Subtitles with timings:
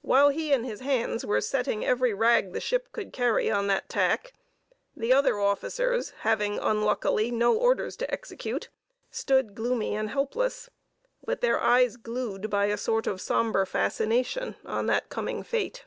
[0.00, 3.88] While he and his hands were setting every rag the ship could carry on that
[3.88, 4.32] tack,
[4.96, 8.70] the other officers, having unluckily no orders to execute,
[9.12, 10.68] stood gloomy and helpless,
[11.24, 15.84] with their eyes glued, by a sort of sombre fascination, on that coming fate....